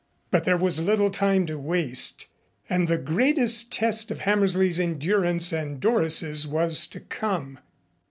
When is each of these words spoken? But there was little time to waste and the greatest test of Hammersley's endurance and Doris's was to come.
But 0.31 0.45
there 0.45 0.57
was 0.57 0.79
little 0.81 1.11
time 1.11 1.45
to 1.45 1.59
waste 1.59 2.25
and 2.67 2.87
the 2.87 2.97
greatest 2.97 3.71
test 3.71 4.09
of 4.09 4.21
Hammersley's 4.21 4.79
endurance 4.79 5.53
and 5.53 5.79
Doris's 5.79 6.47
was 6.47 6.87
to 6.87 7.01
come. 7.01 7.59